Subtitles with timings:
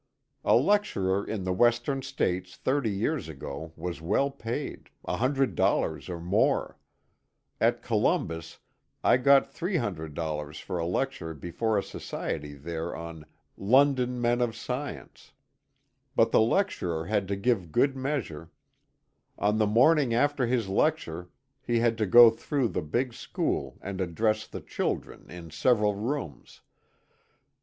[0.43, 6.79] A lecturer in the Western States thirty years ago was well paid,— $100 or more.
[7.59, 8.57] At Columbus
[9.03, 13.25] I got $800 for a lecture before a society there on ^'
[13.55, 15.33] London Men of Science."
[16.15, 18.49] But the lecturer had to give good measure:
[19.37, 21.29] on the morning after his lecture
[21.61, 26.61] he had to go through the big school and address the children in several rooms.